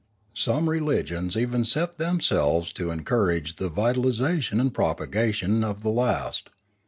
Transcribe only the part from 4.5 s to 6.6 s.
and propagation of the last.